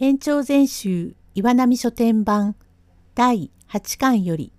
[0.00, 2.54] 延長全集岩波書店版
[3.16, 4.52] 第8巻より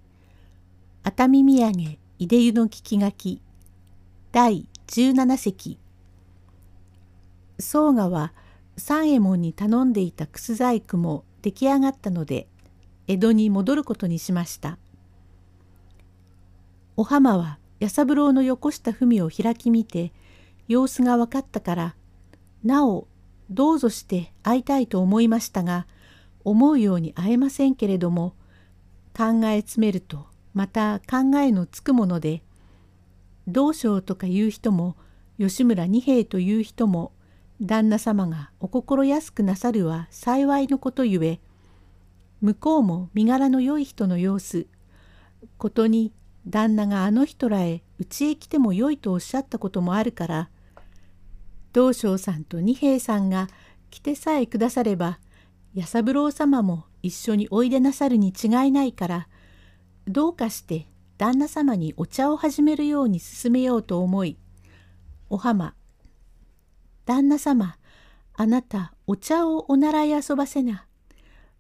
[1.02, 3.42] 熱海土産いで湯の聞き書き
[4.34, 5.80] 第17席。
[7.58, 8.34] 宗我は
[8.76, 12.50] 三右衛門に頼んでいた楠細工も出来上がったので
[13.08, 14.78] 江戸に戻ることにしました。
[16.98, 20.12] お浜は弥三郎のよこした文を開き見て
[20.68, 21.96] 様子が分かったから
[22.62, 23.08] なお
[23.50, 25.88] どうぞして会いたいと思いましたが
[26.44, 28.36] 思うように会えませんけれども
[29.16, 32.42] 考え詰めるとまた考えのつくもので
[33.48, 34.96] 道将とかいう人も
[35.40, 37.12] 吉村二兵という人も
[37.62, 41.40] 旦那様がお心安くなさるは幸いのことゆえ
[42.42, 44.68] 向こうも身柄の良い人の様子
[45.58, 46.14] ことに
[46.48, 50.50] 旦那があの人らへ家へ来てもよいとおっしゃったこともあるから
[51.74, 53.48] 道昌さんと二平さんが
[53.90, 55.20] 来てさえくだされば
[55.74, 59.28] 弥三郎様も一緒においでなさるに違いないから
[60.08, 64.38] どうかして旦那様にお茶を始めるように進めようと思い
[65.30, 65.76] お浜
[67.06, 67.76] 旦那様
[68.34, 70.86] あなたお茶をお習い遊ばせな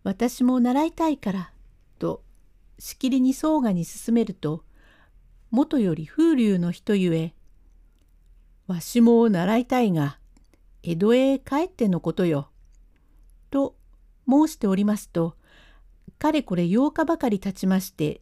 [0.03, 1.51] 私も習いたいから」
[1.99, 2.23] と
[2.79, 4.63] しきりに宗我に勧めると
[5.51, 7.33] もとより風流の人ゆえ
[8.69, 10.19] わしも習いたいが、
[10.83, 12.51] 江戸へ帰ってのことよ。
[13.49, 13.75] と
[14.29, 15.35] 申しておりますと、
[16.19, 18.21] かれこれ8日ばかり経ちまして、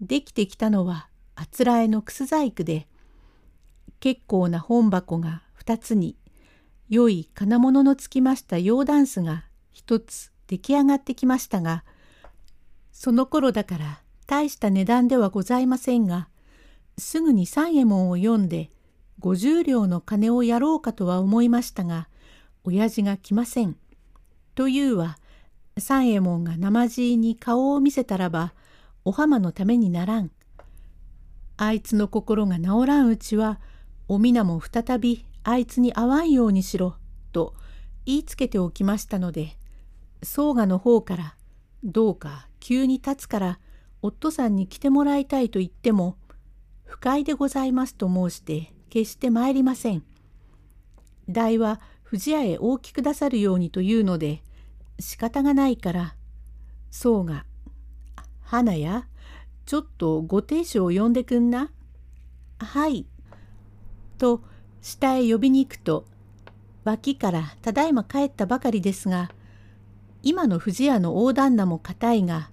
[0.00, 2.88] できてきたのはあつらえの楠細工で、
[4.00, 6.16] 結構な本箱が2つに、
[6.88, 11.84] 良い金物のつきました洋ダンスが1つ出来上がってきましたが、
[12.90, 16.28] その頃だから大した値段ではございませんが、
[16.98, 18.70] すぐに三右衛門を読んで、
[19.20, 22.08] 50両の金をやろうかとは思いましたが、
[22.64, 23.76] 親父が来ません。
[24.54, 25.18] というは、
[25.78, 28.54] 三右衛門が生地に顔を見せたらば、
[29.04, 30.30] お浜のためにならん。
[31.56, 33.60] あいつの心が治らんうちは、
[34.08, 36.96] お皆も再びあいつに会わんようにしろ、
[37.32, 37.54] と
[38.04, 39.56] 言いつけておきましたので、
[40.22, 41.36] 宗我の方から、
[41.84, 43.60] どうか急に立つから、
[44.02, 46.16] 夫さんに来てもらいたいと言っても、
[46.84, 50.02] 不快でございますと申して決して参りません。
[51.28, 54.42] 代は藤屋へ大きく出さるようにというので
[55.00, 56.14] 仕方がないから
[56.90, 57.44] そうが
[58.42, 59.08] 「花や
[59.66, 61.72] ちょっとご亭主を呼んでくんな」
[62.58, 63.06] 「はい」
[64.18, 64.42] と
[64.80, 66.06] 下へ呼びに行くと
[66.84, 69.32] 脇からただいま帰ったばかりですが
[70.22, 72.50] 今の藤屋の大旦那も固いが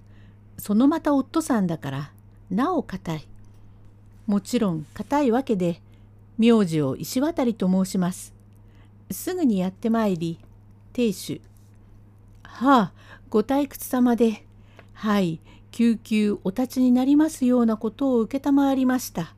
[0.58, 2.12] そのまた夫さんだから
[2.50, 3.28] なお固い
[4.26, 5.80] もちろん固いわけで
[6.38, 8.34] 名字を石渡と申します。
[9.10, 10.38] すぐにやってまいり、
[10.92, 11.40] 亭主。
[12.42, 12.92] はあ、
[13.30, 14.44] ご退屈様で、
[14.92, 15.40] はい、
[15.70, 19.34] 救急お立ちになりますようなことを承りました。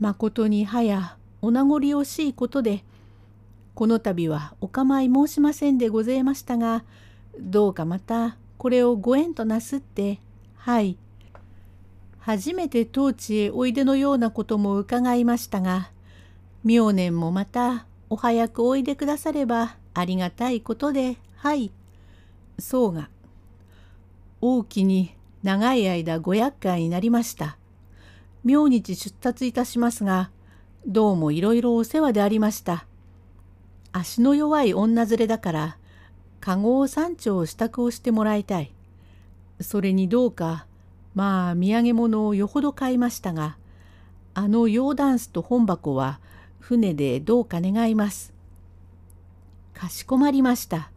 [0.00, 2.84] まことにはや、お名残惜しいことで、
[3.74, 6.84] この度はお構い申しませんでございましたが、
[7.38, 10.18] どうかまたこれをご縁となすって、
[10.56, 10.96] はい、
[12.18, 15.90] 初めて当地へおいでのようなことも伺いましたが、
[16.64, 21.70] 明年もまたお早くおいでくださればありがたいことで、はい。
[22.58, 23.08] そうが、
[24.40, 27.56] 大きに長い間ご厄介になりました。
[28.44, 30.30] 明日出立いたしますが、
[30.86, 32.86] どうもいろいろお世話でありました。
[33.92, 35.78] 足の弱い女連れだから、
[36.40, 38.72] 籠を三丁支度をしてもらいたい。
[39.60, 40.66] それにどうか、
[41.14, 43.56] まあ土産物をよほど買いましたが、
[44.34, 46.20] あの洋ダンスと本箱は
[46.68, 48.34] 船でどうか願います。
[49.72, 50.90] かしこまりました。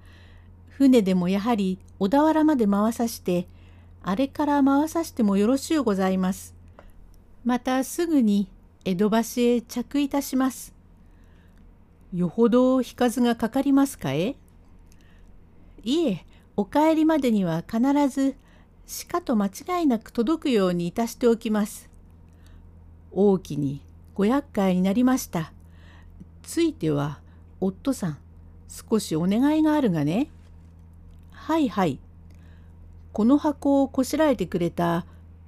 [0.68, 3.48] 船でもやはり小田原まで回さして、
[4.04, 6.54] あれから回さしてもよろしゅうございます。
[7.46, 8.50] またすぐに
[8.84, 10.74] 江戸橋へ着いたします。
[12.14, 14.36] よほど引かずがかかりますかえ？
[15.86, 16.26] いえ、
[16.58, 17.80] お帰りまでには必
[18.10, 18.36] ず
[18.88, 21.90] しかと間違いなく届くようにいたしておきます。
[23.14, 23.80] 大きに
[24.16, 25.54] ご厄介になりました。
[26.44, 27.20] ついては
[27.60, 28.18] 夫さん
[28.68, 30.30] 少しお願いがあるがね。
[31.32, 32.00] はいはい。
[33.14, 35.06] この箱をこしらえてくれた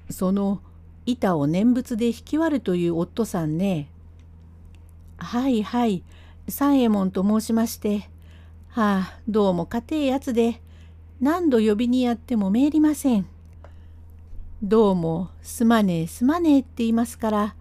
[0.09, 0.61] その
[1.05, 3.87] 板を念仏で引き割るという夫さんね。
[5.17, 6.03] はいはい。
[6.47, 8.09] 三右衛門と申しまして。
[8.69, 10.61] はあ、どうも家庭やつで、
[11.21, 13.27] 何度呼びにやってもめえりません。
[14.61, 17.55] どうもすまねえすまねえって言いますから、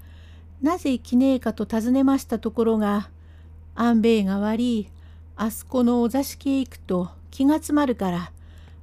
[0.63, 3.11] なぜ来ねえかと尋ねましたところが、
[3.75, 4.89] 安兵衛が悪い、
[5.37, 8.33] あそこのお座敷へ行くと気が詰まるから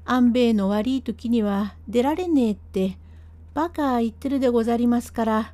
[0.05, 2.97] 安兵衛の悪い時には出られねえって
[3.53, 5.53] バカ言ってるでござりますから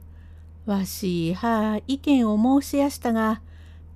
[0.66, 3.42] わしはあ意見を申しやしたが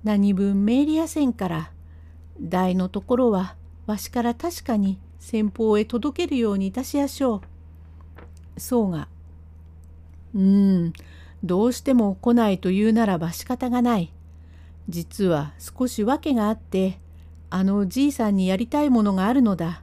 [0.04, 1.72] 何分命りやせんから
[2.40, 7.42] 大のところはわしから確かに先方へ届けるようにいたしやしょ
[8.56, 8.60] う。
[8.60, 9.08] そうが
[10.34, 10.92] 「うーん
[11.42, 14.12] どうしても来ないというならば仕方がない。
[14.90, 16.98] 実は少し訳があって
[17.48, 19.82] あのじいさんにやりたいものがあるのだ。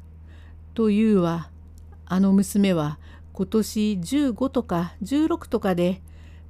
[0.74, 1.50] というは
[2.06, 3.00] あの娘は
[3.33, 6.01] 今年15とか16とかで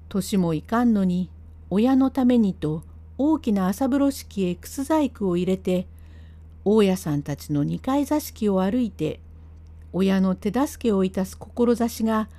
[0.10, 1.30] 年もいかんのに
[1.70, 2.84] 親のためにと
[3.18, 5.88] 大きな朝風呂敷へ楠細工を入れて
[6.66, 9.20] 大家さんたちの二階座敷を歩いて
[9.94, 12.30] 親の手助けをいたす志が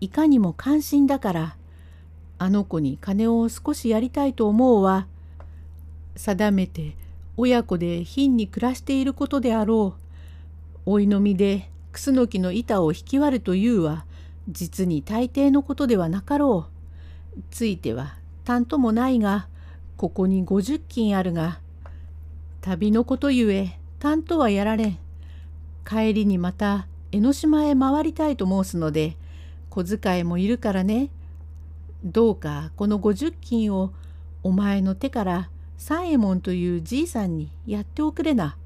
[0.00, 1.56] いかにも関心だから
[2.38, 5.06] あの子に金を少しやりたいと思うは
[6.16, 6.96] 定めて
[7.36, 10.00] 親子で貧に暮らしていることであろう。
[10.86, 14.04] おいのみでクスノキの板を引き割るというは
[14.48, 17.40] 実に大抵のことではなかろう。
[17.50, 19.48] ついてはたともないが
[19.96, 21.60] ここに50金あるが
[22.60, 24.98] 旅のことゆえたんとはやられん。
[25.86, 29.16] 帰りにまた江ノ島へ回りたいと申すので
[29.70, 31.10] 小遣いもいるからね。
[32.04, 33.92] どうかこの50金を
[34.42, 38.56] お前の手から三右衛門というじいさんにやっておくれな。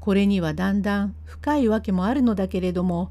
[0.00, 3.10] これにはだんだん深いわけもあるのだけれども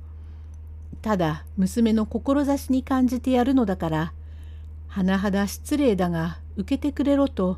[1.01, 4.13] ただ娘の志に感じてやるのだから
[4.89, 7.57] 甚だ失礼だが受けてくれろと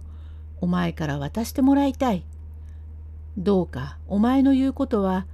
[0.61, 2.23] お前から渡してもらいたい。
[3.37, 5.25] どうかお前の言うことは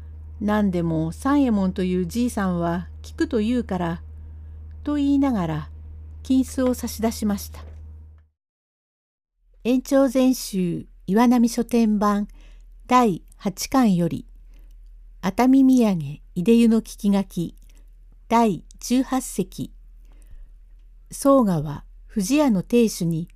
[0.42, 4.02] 何でも三右衛門というじいさんは聞くと言うから」
[4.84, 5.70] と言いながら
[6.24, 7.71] 金子を差し出しました。
[9.64, 12.28] 延長全集岩波書店版
[12.88, 14.26] 第八巻より
[15.22, 17.56] 熱海土産いで湯の聞き書き
[18.28, 19.72] 第十八席
[21.12, 23.28] 宗我は藤屋の亭主に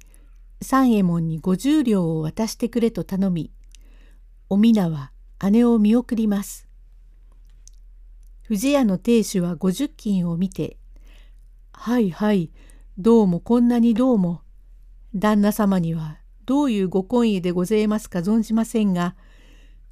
[0.63, 3.51] 三右衛門に五十両を渡してくれと頼み
[4.49, 5.11] お皆は
[5.51, 6.67] 姉を見送ります。
[8.41, 10.77] 藤屋の亭主は五十金を見て
[11.71, 12.49] 「はいはい
[12.97, 14.41] どうもこんなにどうも
[15.15, 19.15] 旦那様にはどういうご婚意でございますか存じませんが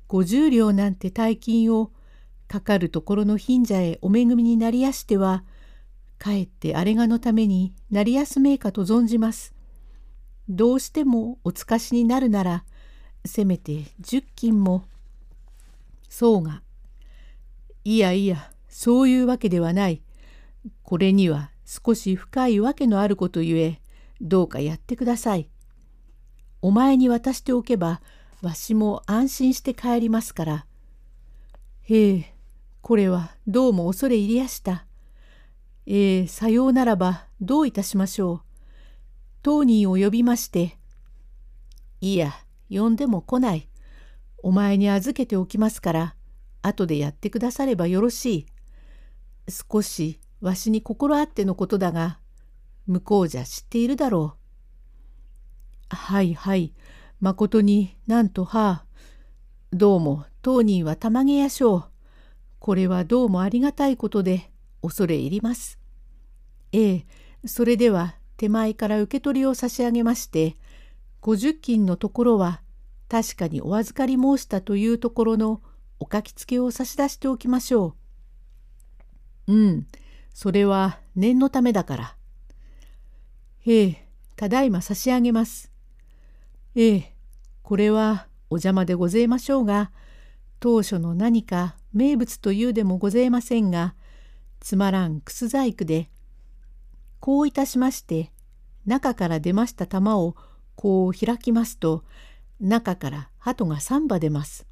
[0.09, 1.91] 50両なんて大金を
[2.47, 5.43] かかるところの貧者へお恵みになりやしては
[6.19, 9.53] かえってあれがのためになりやすめいかと存じます。
[10.47, 12.63] どうしてもおつかしになるなら
[13.25, 14.85] せめて10金も。
[16.09, 16.61] そうが
[17.83, 20.01] いやいやそういうわけではない。
[20.83, 23.81] これには少し深いわけのあることゆえ
[24.23, 25.49] どうかやってください。
[26.61, 28.01] お前に渡しておけば
[28.41, 30.65] わしも安心して帰りますから。
[31.81, 32.35] へえ、
[32.81, 34.85] これはどうも恐れ入りやした。
[35.85, 38.41] ええ、さようならばどういたしましょう。
[39.41, 40.77] 当人を呼びまして、
[41.99, 42.33] いや、
[42.69, 43.67] 呼んでも来ない。
[44.41, 46.15] お前に預けておきますから、
[46.61, 48.45] 後でやってくださればよろしい。
[49.49, 52.19] 少しわしに心あってのことだが、
[52.87, 54.35] 向こうじゃ知っているだろ
[55.91, 55.95] う。
[55.95, 56.73] はいはい、
[57.19, 58.85] まことになんとはあ、
[59.71, 61.85] どうも当人はたまげやしょう。
[62.59, 65.79] これはどうもありがたいことで恐れ入ります。
[66.71, 67.05] ええ、
[67.45, 70.57] それでは手前から受け取りを差し上げまして、
[71.21, 72.61] 50金のところは
[73.07, 75.61] 確かにお預かり申したというところの
[75.99, 77.95] お書きつけを差し出しておきましょ
[79.47, 79.53] う。
[79.53, 79.87] うん、
[80.33, 82.17] それは念のためだから。
[83.65, 85.71] ええ、ただいま差し上げます。
[86.75, 87.15] ええ、
[87.61, 89.91] これはお邪魔でごぜえましょうが、
[90.59, 93.95] 当初の何か名物というでもごぜえませんが、
[94.59, 96.09] つまらん楠細工で、
[97.21, 98.31] こういたしまして、
[98.85, 100.35] 中から出ました玉を
[100.75, 102.03] こう開きますと、
[102.59, 104.67] 中から鳩が三羽出ます。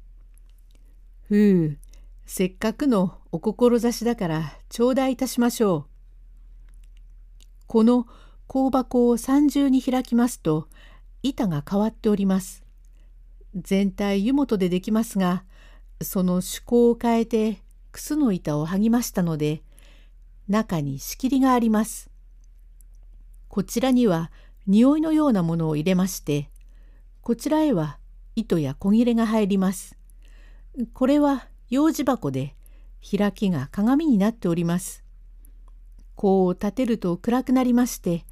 [1.28, 1.78] ふう、
[2.26, 5.84] せっかくのお志だから頂戴いたしましょう。
[7.66, 8.06] この
[8.52, 10.68] 香箱を三重に開きますと、
[11.22, 12.62] 板が変わっております。
[13.54, 15.42] 全体湯本でできますが、
[16.02, 19.62] その趣向を変えて楠の板を剥ぎましたので、
[20.48, 22.10] 中に仕切りがあります。
[23.48, 24.30] こちらには
[24.66, 26.50] 匂いのようなものを入れまして、
[27.22, 27.96] こちらへは
[28.36, 29.96] 糸や小切れが入ります。
[30.92, 32.54] これは楊枝箱で
[33.00, 35.02] 開きが鏡になっております。
[36.16, 38.26] こう立てると暗くなりまして、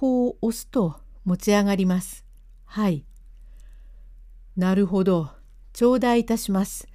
[0.00, 2.24] こう押すと持ち上がります。
[2.64, 3.04] はい。
[4.56, 5.28] なるほど。
[5.74, 6.88] 頂戴いたします。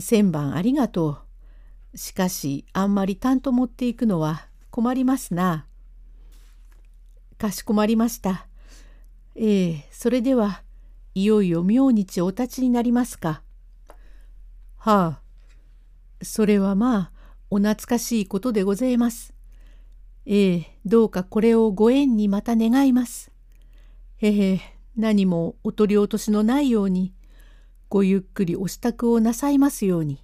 [0.00, 1.18] 千番ありがと
[1.94, 1.96] う。
[1.96, 5.68] しかし、あんまり担当持っていくのは困りますな。
[7.38, 8.48] かしこまりました。
[9.36, 10.64] ええ、それでは、
[11.14, 13.42] いよいよ明日お立ちになりますか。
[14.76, 17.12] はあ、それはまあ、
[17.48, 19.34] お懐かしいことでございます。
[20.32, 23.32] ええ、どうかこれをご縁にまた願います。
[24.18, 24.60] へへ、
[24.96, 27.12] 何もお取り落としのないように、
[27.88, 30.22] ごゆっくりお支度をなさいますように。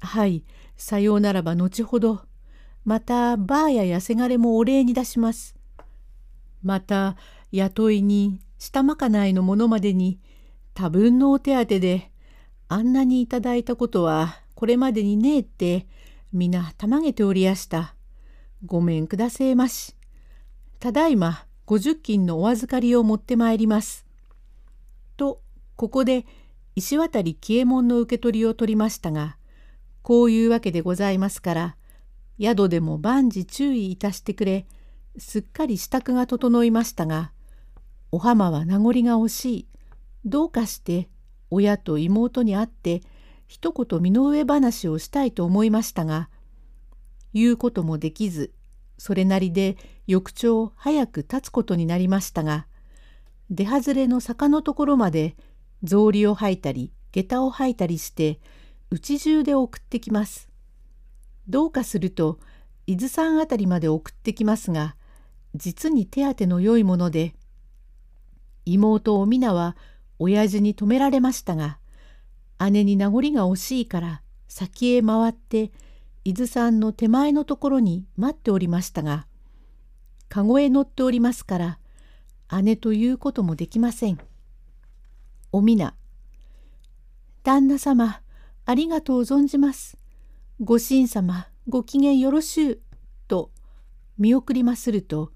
[0.00, 0.42] はい、
[0.76, 2.22] さようならば後ほど、
[2.84, 5.54] またバーや痩せがれもお礼に出します。
[6.64, 7.16] また、
[7.52, 10.18] 雇い人、下まかないの者までに、
[10.74, 12.10] 多分のお手当で、
[12.66, 15.86] あんなにいただいたことはこれまでにねえって、
[16.32, 17.94] 皆たまげておりやした。
[18.64, 19.94] ごめんくだせえまし。
[20.80, 24.06] ただいま五十金のお預かりを持ってまいります。
[25.16, 25.40] と
[25.76, 26.26] ここで
[26.76, 29.36] 石渡紀右衛門の受け取りを取りましたが
[30.02, 31.76] こういうわけでございますから
[32.40, 34.66] 宿でも万事注意いたしてくれ
[35.16, 37.32] すっかり支度が整いましたが
[38.10, 39.68] お浜は名残が惜しい
[40.24, 41.08] どうかして
[41.50, 43.02] 親と妹に会って
[43.46, 46.28] 一言身の上話をしたいと思いましたが
[47.32, 48.52] 言うこともできず
[48.98, 52.66] それなりで翌朝早く立つことになりましたが
[53.50, 55.36] 出外れの坂のところまで
[55.84, 58.40] 草履を履いたり下駄を履いたりして
[58.90, 60.48] 家中で送ってきます。
[61.48, 62.38] どうかすると
[62.86, 64.96] 伊豆山あたりまで送ってきますが
[65.54, 67.34] 実に手当ての良いもので
[68.64, 69.76] 妹お皆は
[70.18, 71.78] 親父に止められましたが
[72.70, 75.70] 姉に名残が惜しいから先へ回って
[76.24, 79.26] 伊豆山の手前のところに待っておりましたが
[80.28, 81.78] 籠へ乗っておりますから
[82.62, 84.18] 姉ということもできません。
[85.52, 85.94] おみな
[87.42, 88.20] 旦那様
[88.64, 89.98] ありがとう存じます。
[90.60, 92.80] ご神様ご機嫌よろしゅう」
[93.28, 93.50] と
[94.18, 95.32] 見送りますると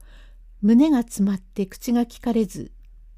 [0.63, 2.73] 胸が詰まって口がきかれず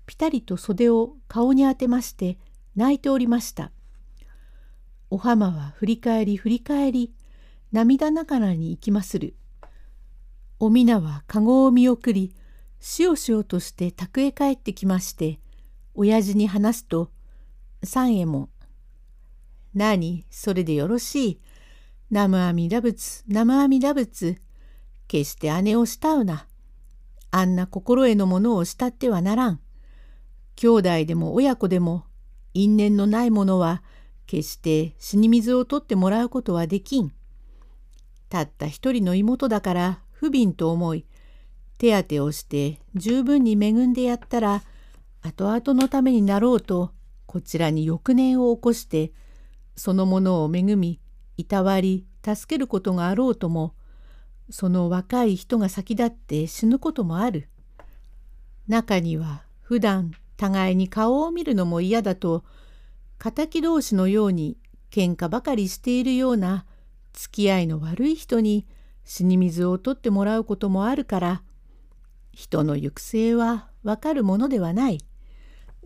[0.06, 2.38] ぴたりと袖を顔に当てまして
[2.74, 3.70] 泣いておりました。
[5.10, 7.12] お浜は振り返り振り返り
[7.72, 9.34] 涙ながらに行きまする。
[10.58, 12.34] おみなは籠を見送り
[12.80, 15.40] しおしおとして宅へ帰ってきまして
[15.94, 17.10] 親父に話すと
[17.82, 18.48] 三右衛門
[19.74, 20.24] 「何？
[20.30, 21.40] それでよろしい？
[22.10, 24.42] 南無阿弥陀仏南無阿弥陀仏
[25.06, 26.46] 決して姉を慕うな。
[27.30, 29.60] あんな心得のものを慕ってはならん。
[30.56, 32.04] 兄弟でも親子でも
[32.52, 33.82] 因縁のないものは
[34.26, 37.12] 決して死に水を取ってもらうことはできん。
[38.30, 41.04] たった一人の妹だから不憫と思い
[41.78, 44.62] 手当てをして十分に恵んでやったら
[45.22, 46.92] 後々のためになろうと
[47.26, 49.12] こちらに翌年を起こして
[49.76, 51.00] そのものを恵み
[51.36, 53.74] いたわり助けることがあろうとも
[54.50, 57.48] その若い人が先立って死ぬこともある。
[58.66, 62.44] 中には普段互いに顔を見るのも嫌だと
[63.18, 64.56] 敵同士のように
[64.90, 66.66] 喧嘩ばかりしているような
[67.12, 68.66] 付き合いの悪い人に
[69.04, 71.42] 死に水を取ってもらうこともあるから
[72.32, 75.00] 人の行く末はわかるものではない。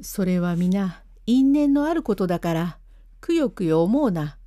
[0.00, 2.78] それは皆因縁のあることだから
[3.20, 4.38] くよくよ思うな。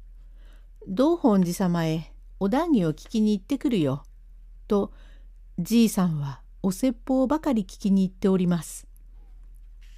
[0.87, 4.03] 道本寺様へお談義を聞きに行ってくるよ。
[4.67, 4.93] と
[5.57, 8.87] じいさんはお説法ばかり聞きに行っております。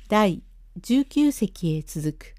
[0.07, 0.41] 第
[0.79, 2.38] 19席へ続く。